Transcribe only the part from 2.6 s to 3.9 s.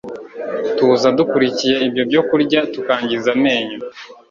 tukangiza amenyo.